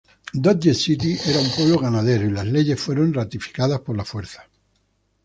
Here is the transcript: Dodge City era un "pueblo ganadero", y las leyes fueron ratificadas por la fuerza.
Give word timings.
Dodge 0.33 0.73
City 0.73 1.15
era 1.27 1.39
un 1.39 1.51
"pueblo 1.51 1.77
ganadero", 1.77 2.25
y 2.25 2.31
las 2.31 2.47
leyes 2.47 2.79
fueron 2.81 3.13
ratificadas 3.13 3.81
por 3.81 3.95
la 3.95 4.03
fuerza. 4.03 4.49